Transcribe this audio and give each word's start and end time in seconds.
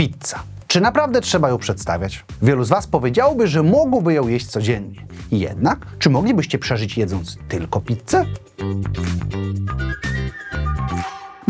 Pizza. 0.00 0.42
Czy 0.66 0.80
naprawdę 0.80 1.20
trzeba 1.20 1.48
ją 1.48 1.58
przedstawiać? 1.58 2.24
Wielu 2.42 2.64
z 2.64 2.68
Was 2.68 2.86
powiedziałoby, 2.86 3.48
że 3.48 3.62
mogłoby 3.62 4.14
ją 4.14 4.28
jeść 4.28 4.46
codziennie. 4.46 5.06
Jednak, 5.30 5.86
czy 5.98 6.10
moglibyście 6.10 6.58
przeżyć 6.58 6.96
jedząc 6.96 7.38
tylko 7.48 7.80
pizzę? 7.80 8.24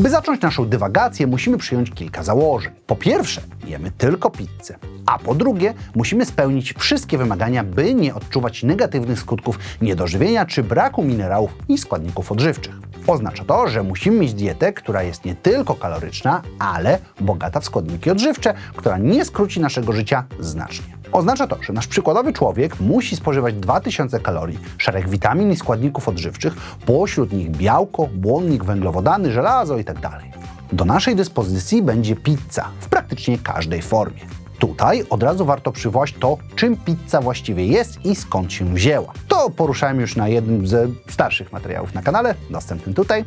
By 0.01 0.11
zacząć 0.11 0.41
naszą 0.43 0.69
dywagację, 0.69 1.27
musimy 1.27 1.59
przyjąć 1.59 1.91
kilka 1.91 2.23
założeń. 2.23 2.73
Po 2.87 2.97
pierwsze, 2.97 3.41
jemy 3.67 3.91
tylko 3.91 4.31
pizzę. 4.31 4.79
A 5.07 5.19
po 5.19 5.35
drugie, 5.35 5.75
musimy 5.95 6.25
spełnić 6.25 6.75
wszystkie 6.79 7.19
wymagania, 7.19 7.65
by 7.65 7.95
nie 7.95 8.15
odczuwać 8.15 8.63
negatywnych 8.63 9.19
skutków 9.19 9.59
niedożywienia 9.83 10.47
czy 10.47 10.63
braku 10.63 11.03
minerałów 11.03 11.51
i 11.69 11.79
składników 11.79 12.33
odżywczych. 12.33 12.75
Oznacza 13.07 13.45
to, 13.45 13.69
że 13.69 13.83
musimy 13.83 14.19
mieć 14.19 14.35
dietę, 14.35 14.73
która 14.73 15.03
jest 15.03 15.25
nie 15.25 15.35
tylko 15.35 15.75
kaloryczna, 15.75 16.43
ale 16.59 16.99
bogata 17.21 17.61
w 17.61 17.65
składniki 17.65 18.11
odżywcze, 18.11 18.55
która 18.77 18.99
nie 18.99 19.25
skróci 19.25 19.61
naszego 19.61 19.93
życia 19.93 20.25
znacznie. 20.39 21.00
Oznacza 21.13 21.47
to, 21.47 21.63
że 21.63 21.73
nasz 21.73 21.87
przykładowy 21.87 22.33
człowiek 22.33 22.81
musi 22.81 23.17
spożywać 23.17 23.55
2000 23.55 24.21
kalorii, 24.21 24.59
szereg 24.79 25.09
witamin 25.09 25.53
i 25.53 25.57
składników 25.57 26.09
odżywczych, 26.09 26.55
pośród 26.87 27.33
nich 27.33 27.51
białko, 27.51 28.07
błonnik, 28.07 28.65
węglowodany, 28.65 29.33
żelazo 29.33 29.79
itd. 29.79 30.11
Do 30.73 30.85
naszej 30.85 31.17
dyspozycji 31.17 31.83
będzie 31.83 32.17
pizza 32.17 32.69
w 32.81 32.89
praktycznie 32.89 33.39
każdej 33.39 33.83
formie. 33.83 34.21
Tutaj 34.59 35.05
od 35.11 35.23
razu 35.23 35.45
warto 35.45 35.73
przywołać 35.73 36.13
to, 36.13 36.39
czym 36.57 36.77
pizza 36.77 37.21
właściwie 37.21 37.67
jest 37.67 38.05
i 38.05 38.17
skąd 38.17 38.53
się 38.53 38.75
wzięła. 38.75 39.13
To 39.29 39.51
poruszałem 39.51 40.01
już 40.01 40.17
na 40.17 40.29
jednym 40.29 40.67
ze 40.67 40.87
starszych 41.09 41.53
materiałów 41.53 41.95
na 41.95 42.03
kanale, 42.03 42.35
dostępnym 42.51 42.95
tutaj, 42.95 43.25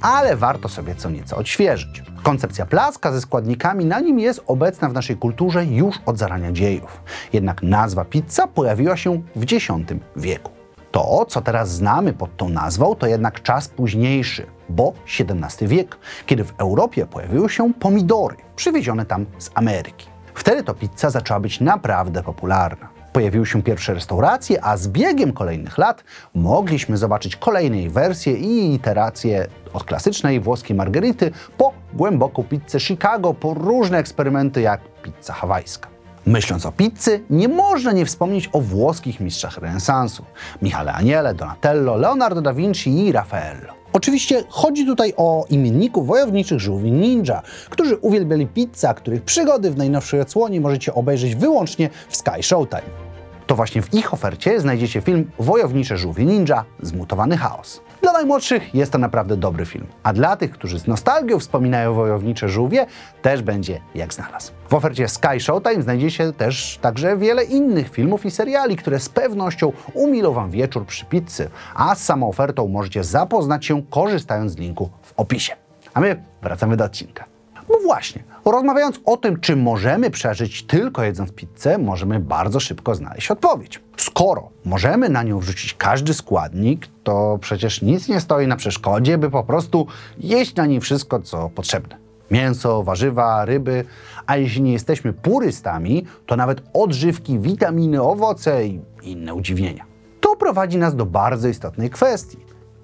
ale 0.00 0.36
warto 0.36 0.68
sobie 0.68 0.94
co 0.94 1.10
nieco 1.10 1.36
odświeżyć. 1.36 2.02
Koncepcja 2.24 2.66
placka 2.66 3.12
ze 3.12 3.20
składnikami 3.20 3.84
na 3.84 4.00
nim 4.00 4.18
jest 4.18 4.42
obecna 4.46 4.88
w 4.88 4.92
naszej 4.92 5.16
kulturze 5.16 5.64
już 5.64 5.96
od 6.06 6.18
zarania 6.18 6.52
dziejów. 6.52 7.02
Jednak 7.32 7.62
nazwa 7.62 8.04
pizza 8.04 8.46
pojawiła 8.46 8.96
się 8.96 9.22
w 9.36 9.42
X 9.42 9.68
wieku. 10.16 10.50
To, 10.90 11.26
co 11.28 11.40
teraz 11.40 11.70
znamy 11.70 12.12
pod 12.12 12.36
tą 12.36 12.48
nazwą, 12.48 12.94
to 12.94 13.06
jednak 13.06 13.42
czas 13.42 13.68
późniejszy, 13.68 14.46
bo 14.68 14.92
XVII 15.20 15.68
wiek, 15.68 15.96
kiedy 16.26 16.44
w 16.44 16.54
Europie 16.58 17.06
pojawiły 17.06 17.50
się 17.50 17.74
pomidory, 17.74 18.36
przywiezione 18.56 19.06
tam 19.06 19.26
z 19.38 19.50
Ameryki. 19.54 20.06
Wtedy 20.34 20.62
to 20.62 20.74
pizza 20.74 21.10
zaczęła 21.10 21.40
być 21.40 21.60
naprawdę 21.60 22.22
popularna. 22.22 22.88
Pojawiły 23.12 23.46
się 23.46 23.62
pierwsze 23.62 23.94
restauracje, 23.94 24.64
a 24.64 24.76
z 24.76 24.88
biegiem 24.88 25.32
kolejnych 25.32 25.78
lat 25.78 26.04
mogliśmy 26.34 26.96
zobaczyć 26.96 27.36
kolejne 27.36 27.76
jej 27.76 27.90
wersje 27.90 28.34
i 28.34 28.74
iteracje 28.74 29.46
od 29.74 29.84
klasycznej 29.84 30.40
włoskiej 30.40 30.76
margerity 30.76 31.30
po 31.58 31.72
głęboką 31.92 32.44
pizzę 32.44 32.80
Chicago, 32.80 33.34
po 33.34 33.54
różne 33.54 33.98
eksperymenty 33.98 34.60
jak 34.60 34.80
pizza 35.02 35.32
hawajska. 35.32 35.88
Myśląc 36.26 36.66
o 36.66 36.72
pizzy, 36.72 37.20
nie 37.30 37.48
można 37.48 37.92
nie 37.92 38.06
wspomnieć 38.06 38.50
o 38.52 38.60
włoskich 38.60 39.20
mistrzach 39.20 39.58
renesansu. 39.58 40.24
Michale 40.62 40.92
Aniele, 40.92 41.34
Donatello, 41.34 41.96
Leonardo 41.96 42.40
da 42.40 42.54
Vinci 42.54 43.06
i 43.06 43.12
Raffaello. 43.12 43.72
Oczywiście 43.92 44.44
chodzi 44.48 44.86
tutaj 44.86 45.12
o 45.16 45.44
imienników 45.50 46.06
wojowniczych 46.06 46.60
żółwi 46.60 46.92
ninja, 46.92 47.42
którzy 47.70 47.96
uwielbiali 47.96 48.46
pizzę, 48.46 48.94
których 48.96 49.22
przygody 49.22 49.70
w 49.70 49.76
najnowszej 49.76 50.20
odsłonie 50.20 50.60
możecie 50.60 50.94
obejrzeć 50.94 51.34
wyłącznie 51.34 51.90
w 52.08 52.16
Sky 52.16 52.42
Showtime. 52.42 53.03
To 53.46 53.54
właśnie 53.56 53.82
w 53.82 53.94
ich 53.94 54.14
ofercie 54.14 54.60
znajdziecie 54.60 55.00
film 55.00 55.30
Wojownicze 55.38 55.96
żółwie 55.96 56.24
ninja 56.24 56.64
Zmutowany 56.82 57.36
chaos. 57.36 57.80
Dla 58.02 58.12
najmłodszych 58.12 58.74
jest 58.74 58.92
to 58.92 58.98
naprawdę 58.98 59.36
dobry 59.36 59.66
film, 59.66 59.86
a 60.02 60.12
dla 60.12 60.36
tych, 60.36 60.50
którzy 60.50 60.78
z 60.78 60.86
nostalgią 60.86 61.38
wspominają 61.38 61.94
wojownicze 61.94 62.48
żółwie, 62.48 62.86
też 63.22 63.42
będzie 63.42 63.80
jak 63.94 64.14
znalazł. 64.14 64.52
W 64.68 64.74
ofercie 64.74 65.08
Sky 65.08 65.40
Showtime 65.40 65.82
znajdziecie 65.82 66.32
też 66.32 66.78
także 66.82 67.16
wiele 67.16 67.44
innych 67.44 67.90
filmów 67.90 68.26
i 68.26 68.30
seriali, 68.30 68.76
które 68.76 69.00
z 69.00 69.08
pewnością 69.08 69.72
umilą 69.94 70.32
Wam 70.32 70.50
wieczór 70.50 70.86
przy 70.86 71.04
pizzy, 71.04 71.50
a 71.74 71.94
z 71.94 72.04
samą 72.04 72.28
ofertą 72.28 72.68
możecie 72.68 73.04
zapoznać 73.04 73.66
się 73.66 73.82
korzystając 73.90 74.52
z 74.52 74.56
linku 74.56 74.90
w 75.02 75.12
opisie. 75.16 75.56
A 75.94 76.00
my 76.00 76.22
wracamy 76.42 76.76
do 76.76 76.84
odcinka. 76.84 77.33
No 77.68 77.78
właśnie, 77.84 78.24
rozmawiając 78.44 79.00
o 79.04 79.16
tym, 79.16 79.40
czy 79.40 79.56
możemy 79.56 80.10
przeżyć 80.10 80.62
tylko 80.62 81.02
jedząc 81.02 81.32
pizzę, 81.32 81.78
możemy 81.78 82.20
bardzo 82.20 82.60
szybko 82.60 82.94
znaleźć 82.94 83.30
odpowiedź. 83.30 83.80
Skoro 83.96 84.48
możemy 84.64 85.08
na 85.08 85.22
nią 85.22 85.38
wrzucić 85.38 85.74
każdy 85.74 86.14
składnik, 86.14 86.86
to 87.02 87.38
przecież 87.40 87.82
nic 87.82 88.08
nie 88.08 88.20
stoi 88.20 88.46
na 88.46 88.56
przeszkodzie, 88.56 89.18
by 89.18 89.30
po 89.30 89.44
prostu 89.44 89.86
jeść 90.18 90.54
na 90.54 90.66
niej 90.66 90.80
wszystko, 90.80 91.20
co 91.20 91.50
potrzebne. 91.50 91.96
Mięso, 92.30 92.82
warzywa, 92.82 93.44
ryby, 93.44 93.84
a 94.26 94.36
jeśli 94.36 94.62
nie 94.62 94.72
jesteśmy 94.72 95.12
purystami, 95.12 96.04
to 96.26 96.36
nawet 96.36 96.62
odżywki, 96.72 97.38
witaminy, 97.38 98.02
owoce 98.02 98.66
i 98.66 98.80
inne 99.02 99.34
udziwnienia. 99.34 99.84
To 100.20 100.36
prowadzi 100.36 100.78
nas 100.78 100.96
do 100.96 101.06
bardzo 101.06 101.48
istotnej 101.48 101.90
kwestii. 101.90 102.38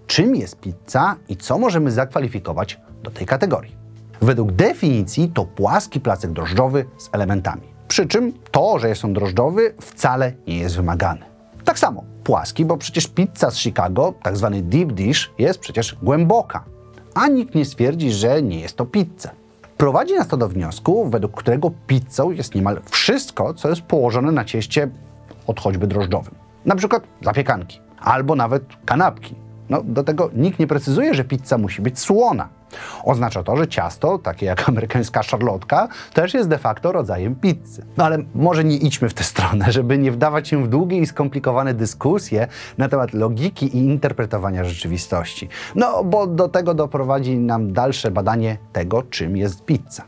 Czym 0.06 0.36
jest 0.36 0.60
pizza 0.60 1.16
i 1.28 1.36
co 1.36 1.58
możemy 1.58 1.90
zakwalifikować 1.90 2.80
do 3.02 3.10
tej 3.10 3.26
kategorii? 3.26 3.79
Według 4.20 4.52
definicji 4.52 5.28
to 5.28 5.44
płaski 5.44 6.00
placek 6.00 6.32
drożdżowy 6.32 6.84
z 6.98 7.08
elementami. 7.12 7.62
Przy 7.88 8.06
czym 8.06 8.32
to, 8.50 8.78
że 8.78 8.88
jest 8.88 9.04
on 9.04 9.12
drożdżowy, 9.12 9.74
wcale 9.80 10.32
nie 10.46 10.58
jest 10.58 10.76
wymagane. 10.76 11.26
Tak 11.64 11.78
samo 11.78 12.04
płaski, 12.24 12.64
bo 12.64 12.76
przecież 12.76 13.08
pizza 13.08 13.50
z 13.50 13.58
Chicago, 13.58 14.14
tak 14.22 14.36
zwany 14.36 14.62
deep 14.62 14.92
dish, 14.92 15.30
jest 15.38 15.60
przecież 15.60 15.96
głęboka. 16.02 16.64
A 17.14 17.28
nikt 17.28 17.54
nie 17.54 17.64
stwierdzi, 17.64 18.12
że 18.12 18.42
nie 18.42 18.60
jest 18.60 18.76
to 18.76 18.86
pizza. 18.86 19.30
Prowadzi 19.76 20.14
nas 20.14 20.28
to 20.28 20.36
do 20.36 20.48
wniosku, 20.48 21.08
według 21.08 21.36
którego 21.36 21.70
pizzą 21.86 22.30
jest 22.30 22.54
niemal 22.54 22.80
wszystko, 22.90 23.54
co 23.54 23.68
jest 23.68 23.82
położone 23.82 24.32
na 24.32 24.44
cieście 24.44 24.88
od 25.46 25.60
choćby 25.60 25.86
drożdżowym. 25.86 26.34
Na 26.64 26.76
przykład 26.76 27.02
zapiekanki, 27.22 27.80
albo 28.00 28.36
nawet 28.36 28.62
kanapki. 28.84 29.34
No, 29.70 29.82
do 29.82 30.04
tego 30.04 30.30
nikt 30.34 30.58
nie 30.58 30.66
precyzuje, 30.66 31.14
że 31.14 31.24
pizza 31.24 31.58
musi 31.58 31.82
być 31.82 31.98
słona. 31.98 32.59
Oznacza 33.04 33.42
to, 33.42 33.56
że 33.56 33.68
ciasto, 33.68 34.18
takie 34.18 34.46
jak 34.46 34.68
amerykańska 34.68 35.22
szarlotka, 35.22 35.88
też 36.14 36.34
jest 36.34 36.48
de 36.48 36.58
facto 36.58 36.92
rodzajem 36.92 37.34
pizzy. 37.34 37.86
No 37.96 38.04
ale 38.04 38.18
może 38.34 38.64
nie 38.64 38.76
idźmy 38.76 39.08
w 39.08 39.14
tę 39.14 39.24
stronę, 39.24 39.72
żeby 39.72 39.98
nie 39.98 40.12
wdawać 40.12 40.48
się 40.48 40.64
w 40.64 40.68
długie 40.68 40.98
i 40.98 41.06
skomplikowane 41.06 41.74
dyskusje 41.74 42.46
na 42.78 42.88
temat 42.88 43.12
logiki 43.12 43.66
i 43.66 43.78
interpretowania 43.78 44.64
rzeczywistości. 44.64 45.48
No 45.74 46.04
bo 46.04 46.26
do 46.26 46.48
tego 46.48 46.74
doprowadzi 46.74 47.38
nam 47.38 47.72
dalsze 47.72 48.10
badanie 48.10 48.58
tego, 48.72 49.02
czym 49.02 49.36
jest 49.36 49.64
pizza. 49.64 50.04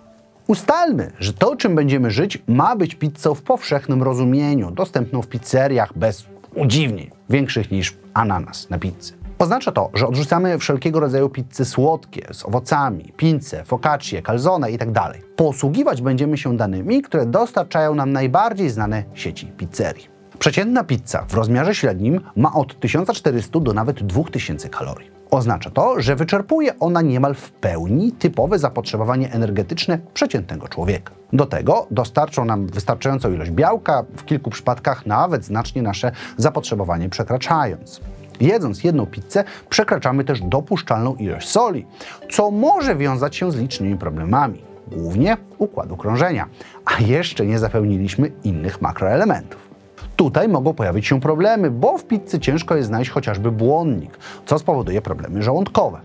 Ustalmy, 0.47 1.13
że 1.19 1.33
to, 1.33 1.57
czym 1.57 1.75
będziemy 1.75 2.11
żyć, 2.11 2.43
ma 2.47 2.77
być 2.77 2.95
pizzą 2.95 3.35
w 3.35 3.43
powszechnym 3.43 4.03
rozumieniu, 4.03 4.71
dostępną 4.71 5.23
w 5.23 5.29
pizzeriach 5.29 5.99
bez 5.99 6.27
udziwnień, 6.55 7.11
większych 7.31 7.71
niż 7.71 7.97
ananas 8.15 8.71
na 8.71 8.79
pizzy. 8.79 9.22
Oznacza 9.43 9.73
to, 9.73 9.91
że 9.95 10.09
odrzucamy 10.09 10.59
wszelkiego 10.59 11.01
rodzaju 11.01 11.29
pizzy 11.29 11.65
słodkie 11.65 12.27
z 12.33 12.45
owocami, 12.45 13.13
pince, 13.17 13.65
focaccie, 13.65 14.23
calzone 14.23 14.71
itd. 14.71 15.01
Posługiwać 15.37 16.03
będziemy 16.03 16.39
się 16.39 16.57
danymi, 16.57 17.03
które 17.03 17.27
dostarczają 17.27 17.95
nam 17.95 18.13
najbardziej 18.13 18.71
znane 18.71 19.05
sieci 19.15 19.47
pizzerii. 19.47 20.09
Przeciętna 20.39 20.85
pizza 20.85 21.25
w 21.29 21.35
rozmiarze 21.35 21.75
średnim 21.75 22.21
ma 22.37 22.55
od 22.55 22.81
1400 22.81 23.61
do 23.61 23.73
nawet 23.73 24.03
2000 24.03 24.69
kalorii. 24.69 25.11
Oznacza 25.31 25.71
to, 25.71 26.01
że 26.01 26.17
wyczerpuje 26.17 26.79
ona 26.79 27.03
niemal 27.03 27.35
w 27.35 27.51
pełni 27.51 28.13
typowe 28.13 28.59
zapotrzebowanie 28.59 29.33
energetyczne 29.33 29.99
przeciętnego 30.15 30.69
człowieka. 30.69 31.13
Do 31.33 31.47
tego 31.47 31.87
dostarczą 31.91 32.45
nam 32.45 32.67
wystarczającą 32.67 33.33
ilość 33.33 33.51
białka, 33.51 34.05
w 34.17 34.25
kilku 34.25 34.51
przypadkach 34.51 35.07
nawet 35.07 35.45
znacznie 35.45 35.83
nasze 35.83 36.13
zapotrzebowanie 36.37 37.09
przekraczając. 37.09 38.01
Jedząc 38.41 38.85
jedną 38.85 39.07
pizzę, 39.07 39.45
przekraczamy 39.69 40.25
też 40.25 40.41
dopuszczalną 40.41 41.15
ilość 41.15 41.49
soli, 41.49 41.87
co 42.31 42.51
może 42.51 42.97
wiązać 42.97 43.37
się 43.37 43.53
z 43.53 43.57
licznymi 43.57 43.97
problemami, 43.97 44.65
głównie 44.93 45.37
układu 45.59 45.97
krążenia, 45.97 46.47
a 46.85 47.03
jeszcze 47.03 47.47
nie 47.47 47.59
zapełniliśmy 47.59 48.33
innych 48.45 48.83
makroelementów. 48.83 49.69
Tutaj 50.17 50.49
mogą 50.49 50.75
pojawić 50.75 51.07
się 51.07 51.21
problemy, 51.21 51.71
bo 51.71 51.99
w 51.99 52.05
pizzy 52.05 52.41
ciężko 52.41 52.77
jest 52.77 52.89
znaleźć 52.89 53.11
chociażby 53.11 53.51
błonnik, 53.51 54.19
co 54.47 54.59
spowoduje 54.59 55.03
problemy 55.03 55.43
żołądkowe. 55.43 56.01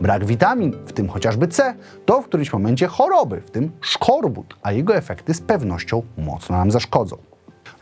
Brak 0.00 0.24
witamin, 0.24 0.72
w 0.86 0.92
tym 0.92 1.08
chociażby 1.08 1.48
C, 1.48 1.74
to 2.06 2.22
w 2.22 2.24
którymś 2.24 2.52
momencie 2.52 2.86
choroby, 2.86 3.40
w 3.40 3.50
tym 3.50 3.70
szkorbut, 3.80 4.56
a 4.62 4.72
jego 4.72 4.96
efekty 4.96 5.34
z 5.34 5.40
pewnością 5.40 6.02
mocno 6.18 6.56
nam 6.56 6.70
zaszkodzą. 6.70 7.27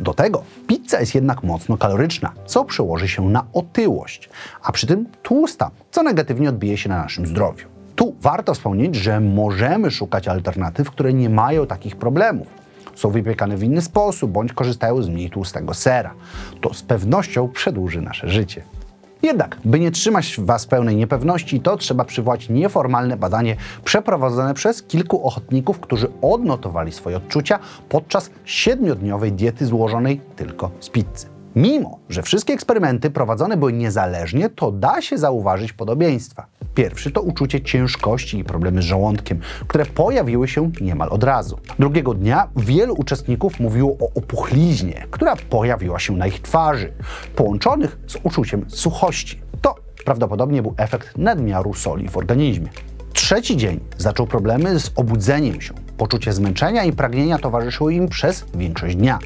Do 0.01 0.15
tego 0.15 0.43
pizza 0.67 1.01
jest 1.01 1.15
jednak 1.15 1.43
mocno 1.43 1.77
kaloryczna, 1.77 2.33
co 2.47 2.65
przełoży 2.65 3.09
się 3.09 3.29
na 3.29 3.47
otyłość, 3.53 4.29
a 4.63 4.73
przy 4.73 4.87
tym 4.87 5.07
tłusta, 5.23 5.71
co 5.91 6.03
negatywnie 6.03 6.49
odbije 6.49 6.77
się 6.77 6.89
na 6.89 7.03
naszym 7.03 7.27
zdrowiu. 7.27 7.67
Tu 7.97 8.15
warto 8.21 8.55
wspomnieć, 8.55 8.95
że 8.95 9.21
możemy 9.21 9.91
szukać 9.91 10.29
alternatyw, 10.29 10.91
które 10.91 11.13
nie 11.13 11.31
mają 11.31 11.67
takich 11.67 11.97
problemów. 11.97 12.47
Są 12.95 13.11
wypiekane 13.11 13.57
w 13.57 13.63
inny 13.63 13.83
sposób 13.83 14.31
bądź 14.31 14.53
korzystają 14.53 15.03
z 15.03 15.09
mniej 15.09 15.31
tłustego 15.31 15.75
sera. 15.75 16.15
To 16.61 16.75
z 16.75 16.83
pewnością 16.83 17.49
przedłuży 17.49 18.01
nasze 18.01 18.29
życie. 18.29 18.63
Jednak, 19.23 19.57
by 19.65 19.81
nie 19.81 19.91
trzymać 19.91 20.37
Was 20.39 20.67
pełnej 20.67 20.97
niepewności, 20.97 21.61
to 21.61 21.77
trzeba 21.77 22.05
przywołać 22.05 22.49
nieformalne 22.49 23.17
badanie 23.17 23.57
przeprowadzone 23.85 24.55
przez 24.55 24.83
kilku 24.83 25.27
ochotników, 25.27 25.81
którzy 25.81 26.09
odnotowali 26.23 26.93
swoje 26.93 27.17
odczucia 27.17 27.59
podczas 27.89 28.31
siedmiodniowej 28.45 29.33
diety 29.33 29.67
złożonej 29.67 30.21
tylko 30.37 30.71
z 30.81 30.89
pizzy. 30.89 31.36
Mimo, 31.57 31.99
że 32.09 32.23
wszystkie 32.23 32.53
eksperymenty 32.53 33.11
prowadzone 33.11 33.57
były 33.57 33.73
niezależnie, 33.73 34.49
to 34.49 34.73
da 34.73 35.03
się 35.03 35.19
zauważyć 35.19 35.73
podobieństwa. 35.73 36.47
Pierwszy 36.75 37.11
to 37.11 37.23
uczucie 37.23 37.61
ciężkości 37.61 38.39
i 38.39 38.45
problemy 38.45 38.83
z 38.83 38.85
żołądkiem, 38.85 39.41
które 39.67 39.87
pojawiły 39.87 40.49
się 40.49 40.71
niemal 40.81 41.09
od 41.09 41.25
razu. 41.25 41.59
Drugiego 41.79 42.15
dnia 42.15 42.49
wielu 42.57 42.95
uczestników 42.95 43.61
mówiło 43.61 43.97
o 44.01 44.11
opuchliźnie, 44.15 45.07
która 45.11 45.37
pojawiła 45.51 45.99
się 45.99 46.17
na 46.17 46.27
ich 46.27 46.43
twarzy, 46.43 46.93
połączonych 47.37 47.99
z 48.07 48.17
uczuciem 48.23 48.65
suchości. 48.69 49.41
To 49.63 49.75
prawdopodobnie 50.05 50.63
był 50.63 50.75
efekt 50.77 51.19
nadmiaru 51.19 51.75
soli 51.75 52.09
w 52.09 52.17
organizmie. 52.17 52.69
Trzeci 53.13 53.57
dzień 53.57 53.81
zaczął 53.99 54.27
problemy 54.27 54.81
z 54.81 54.93
obudzeniem 54.97 55.61
się. 55.61 55.86
Poczucie 55.99 56.33
zmęczenia 56.33 56.85
i 56.85 56.93
pragnienia 56.93 57.39
towarzyszyły 57.39 57.95
im 57.95 58.09
przez 58.09 58.45
większość 58.55 58.97
dnia. 58.97 59.19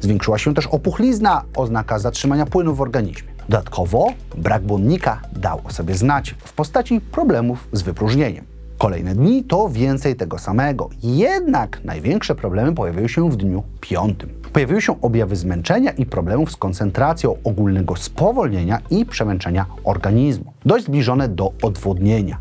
Zwiększyła 0.00 0.38
się 0.38 0.54
też 0.54 0.66
opuchlizna, 0.66 1.42
oznaka 1.56 1.98
zatrzymania 1.98 2.46
płynu 2.46 2.74
w 2.74 2.80
organizmie. 2.80 3.28
Dodatkowo 3.48 4.06
brak 4.38 4.62
błonnika 4.62 5.20
dał 5.32 5.60
o 5.64 5.70
sobie 5.70 5.94
znać 5.94 6.34
w 6.44 6.52
postaci 6.52 7.00
problemów 7.00 7.68
z 7.72 7.82
wypróżnieniem. 7.82 8.44
Kolejne 8.78 9.14
dni 9.14 9.44
to 9.44 9.68
więcej 9.68 10.16
tego 10.16 10.38
samego. 10.38 10.88
Jednak 11.02 11.84
największe 11.84 12.34
problemy 12.34 12.74
pojawiły 12.74 13.08
się 13.08 13.30
w 13.30 13.36
dniu 13.36 13.62
piątym. 13.80 14.30
Pojawiły 14.52 14.82
się 14.82 15.00
objawy 15.00 15.36
zmęczenia 15.36 15.90
i 15.90 16.06
problemów 16.06 16.52
z 16.52 16.56
koncentracją, 16.56 17.36
ogólnego 17.44 17.96
spowolnienia 17.96 18.78
i 18.90 19.06
przemęczenia 19.06 19.66
organizmu, 19.84 20.52
dość 20.64 20.84
zbliżone 20.84 21.28
do 21.28 21.52
odwodnienia 21.62 22.38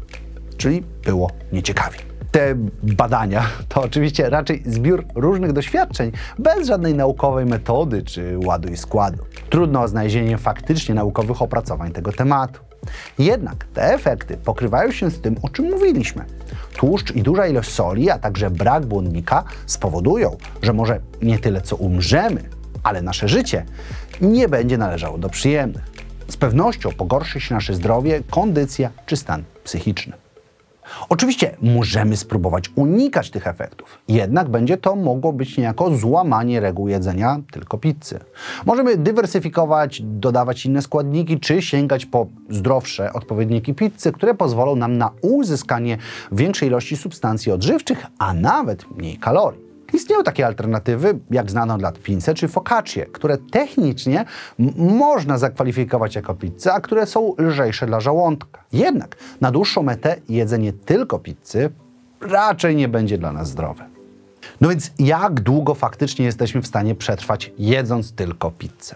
czyli 0.60 0.84
było 1.06 1.32
nieciekawie. 1.54 2.09
Te 2.32 2.56
badania 2.84 3.46
to 3.70 3.82
oczywiście 3.82 4.30
raczej 4.30 4.64
zbiór 4.66 5.06
różnych 5.16 5.54
doświadczeń, 5.54 6.12
bez 6.40 6.68
żadnej 6.68 6.96
naukowej 6.96 7.46
metody 7.46 8.04
czy 8.04 8.38
ładu 8.46 8.70
i 8.70 8.78
składu. 8.78 9.24
Trudno 9.50 9.82
o 9.82 9.88
znalezienie 9.88 10.38
faktycznie 10.38 10.96
naukowych 10.96 11.42
opracowań 11.42 11.92
tego 11.92 12.12
tematu. 12.12 12.60
Jednak 13.20 13.66
te 13.74 13.94
efekty 13.94 14.38
pokrywają 14.38 14.92
się 14.92 15.12
z 15.12 15.22
tym, 15.22 15.36
o 15.42 15.50
czym 15.50 15.70
mówiliśmy. 15.70 16.26
Tłuszcz 16.74 17.12
i 17.12 17.22
duża 17.22 17.48
ilość 17.48 17.72
soli, 17.72 18.10
a 18.10 18.20
także 18.20 18.50
brak 18.50 18.86
błonnika 18.86 19.44
spowodują, 19.66 20.38
że 20.62 20.74
może 20.74 21.00
nie 21.22 21.40
tyle 21.40 21.62
co 21.62 21.76
umrzemy, 21.76 22.44
ale 22.84 23.02
nasze 23.02 23.28
życie 23.28 23.66
nie 24.22 24.50
będzie 24.50 24.78
należało 24.78 25.18
do 25.18 25.30
przyjemnych. 25.30 25.84
Z 26.28 26.38
pewnością 26.38 26.92
pogorszy 26.92 27.40
się 27.40 27.56
nasze 27.56 27.74
zdrowie, 27.74 28.22
kondycja 28.30 28.90
czy 29.06 29.18
stan 29.18 29.44
psychiczny. 29.64 30.29
Oczywiście 31.10 31.58
możemy 31.62 32.18
spróbować 32.18 32.72
unikać 32.76 33.30
tych 33.30 33.48
efektów, 33.48 34.00
jednak 34.08 34.50
będzie 34.50 34.78
to 34.78 34.96
mogło 34.96 35.34
być 35.34 35.58
niejako 35.58 35.98
złamanie 35.98 36.60
reguł 36.60 36.88
jedzenia 36.88 37.40
tylko 37.52 37.78
pizzy. 37.78 38.20
Możemy 38.66 38.98
dywersyfikować, 38.98 40.02
dodawać 40.04 40.66
inne 40.66 40.82
składniki, 40.82 41.40
czy 41.40 41.62
sięgać 41.62 42.06
po 42.06 42.28
zdrowsze 42.50 43.14
odpowiedniki 43.14 43.74
pizzy, 43.74 44.12
które 44.12 44.34
pozwolą 44.34 44.76
nam 44.76 44.98
na 44.98 45.12
uzyskanie 45.22 45.98
większej 46.32 46.68
ilości 46.68 46.98
substancji 46.98 47.52
odżywczych, 47.52 48.06
a 48.18 48.34
nawet 48.34 48.98
mniej 48.98 49.18
kalorii. 49.18 49.69
Istnieją 49.94 50.24
takie 50.24 50.46
alternatywy, 50.46 51.20
jak 51.32 51.52
znane 51.52 51.74
od 51.74 51.82
lat 51.82 52.00
pince 52.00 52.34
czy 52.34 52.48
focaccie, 52.48 53.06
które 53.06 53.38
technicznie 53.38 54.26
można 54.78 55.38
zakwalifikować 55.38 56.16
jako 56.16 56.34
pizzę, 56.34 56.74
a 56.74 56.82
które 56.82 57.06
są 57.06 57.36
lżejsze 57.38 57.86
dla 57.86 58.00
żołądka. 58.00 58.64
Jednak 58.74 59.16
na 59.42 59.52
dłuższą 59.52 59.84
metę 59.84 60.16
jedzenie 60.30 60.74
tylko 60.74 61.20
pizzy 61.20 61.70
raczej 62.22 62.76
nie 62.76 62.88
będzie 62.88 63.18
dla 63.18 63.34
nas 63.34 63.50
zdrowe. 63.50 63.86
No 64.62 64.70
więc 64.70 64.92
jak 65.00 65.42
długo 65.42 65.76
faktycznie 65.76 66.26
jesteśmy 66.26 66.62
w 66.62 66.68
stanie 66.68 66.96
przetrwać 66.96 67.52
jedząc 67.58 68.14
tylko 68.14 68.52
pizzę? 68.52 68.96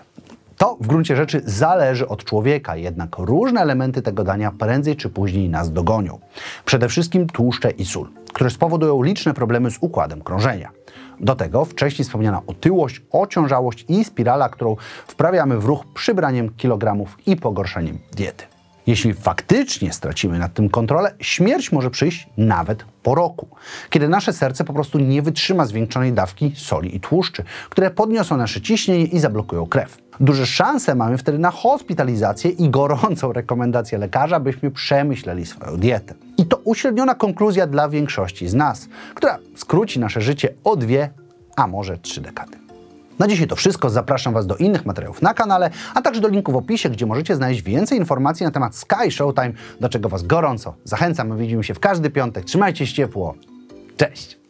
To 0.63 0.77
w 0.81 0.87
gruncie 0.87 1.15
rzeczy 1.15 1.41
zależy 1.45 2.07
od 2.07 2.23
człowieka, 2.23 2.75
jednak 2.75 3.17
różne 3.17 3.61
elementy 3.61 4.01
tego 4.01 4.23
dania 4.23 4.51
prędzej 4.51 4.95
czy 4.95 5.09
później 5.09 5.49
nas 5.49 5.71
dogonią. 5.71 6.19
Przede 6.65 6.89
wszystkim 6.89 7.27
tłuszcze 7.27 7.71
i 7.71 7.85
sól, 7.85 8.09
które 8.33 8.49
spowodują 8.49 9.03
liczne 9.03 9.33
problemy 9.33 9.71
z 9.71 9.77
układem 9.81 10.21
krążenia. 10.21 10.71
Do 11.19 11.35
tego 11.35 11.65
wcześniej 11.65 12.05
wspomniana 12.05 12.41
otyłość, 12.47 13.01
ociążałość 13.11 13.85
i 13.89 14.05
spirala, 14.05 14.49
którą 14.49 14.75
wprawiamy 15.07 15.57
w 15.57 15.65
ruch 15.65 15.85
przybraniem 15.93 16.49
kilogramów 16.49 17.17
i 17.25 17.35
pogorszeniem 17.35 17.99
diety. 18.11 18.45
Jeśli 18.87 19.13
faktycznie 19.13 19.93
stracimy 19.93 20.39
nad 20.39 20.53
tym 20.53 20.69
kontrolę, 20.69 21.15
śmierć 21.19 21.71
może 21.71 21.89
przyjść 21.89 22.29
nawet 22.37 22.85
po 23.03 23.15
roku, 23.15 23.47
kiedy 23.89 24.09
nasze 24.09 24.33
serce 24.33 24.63
po 24.63 24.73
prostu 24.73 24.99
nie 24.99 25.21
wytrzyma 25.21 25.65
zwiększonej 25.65 26.13
dawki 26.13 26.53
soli 26.55 26.95
i 26.95 26.99
tłuszczy, 26.99 27.43
które 27.69 27.91
podniosą 27.91 28.37
nasze 28.37 28.61
ciśnienie 28.61 29.05
i 29.05 29.19
zablokują 29.19 29.65
krew. 29.65 30.02
Duże 30.19 30.45
szanse 30.45 30.95
mamy 30.95 31.17
wtedy 31.17 31.39
na 31.39 31.51
hospitalizację 31.51 32.51
i 32.51 32.69
gorącą 32.69 33.33
rekomendację 33.33 33.97
lekarza, 33.97 34.39
byśmy 34.39 34.71
przemyśleli 34.71 35.45
swoją 35.45 35.77
dietę. 35.77 36.13
I 36.37 36.45
to 36.45 36.57
uśredniona 36.63 37.15
konkluzja 37.15 37.67
dla 37.67 37.89
większości 37.89 38.47
z 38.47 38.53
nas, 38.53 38.87
która 39.15 39.37
skróci 39.55 39.99
nasze 39.99 40.21
życie 40.21 40.53
o 40.63 40.75
dwie, 40.75 41.09
a 41.55 41.67
może 41.67 41.97
trzy 41.97 42.21
dekady. 42.21 42.57
Na 43.19 43.27
dzisiaj 43.27 43.47
to 43.47 43.55
wszystko. 43.55 43.89
Zapraszam 43.89 44.33
Was 44.33 44.47
do 44.47 44.55
innych 44.55 44.85
materiałów 44.85 45.21
na 45.21 45.33
kanale, 45.33 45.69
a 45.93 46.01
także 46.01 46.21
do 46.21 46.27
linku 46.27 46.51
w 46.51 46.55
opisie, 46.55 46.89
gdzie 46.89 47.05
możecie 47.05 47.35
znaleźć 47.35 47.61
więcej 47.61 47.97
informacji 47.97 48.45
na 48.45 48.51
temat 48.51 48.75
Sky 48.75 49.11
Showtime, 49.11 49.51
do 49.79 49.89
czego 49.89 50.09
Was 50.09 50.23
gorąco 50.23 50.73
zachęcam. 50.83 51.37
Widzimy 51.37 51.63
się 51.63 51.73
w 51.73 51.79
każdy 51.79 52.09
piątek. 52.09 52.45
Trzymajcie 52.45 52.87
się 52.87 52.93
ciepło. 52.93 53.35
Cześć! 53.97 54.42